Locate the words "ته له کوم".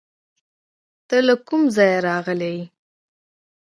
1.07-1.61